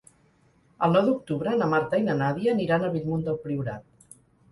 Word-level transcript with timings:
El 0.85 0.95
nou 0.95 1.09
d'octubre 1.09 1.53
na 1.59 1.67
Marta 1.73 1.99
i 2.03 2.05
na 2.07 2.15
Nàdia 2.21 2.55
aniran 2.57 2.87
a 2.87 2.89
Bellmunt 2.97 3.23
del 3.29 3.37
Priorat. 3.45 4.17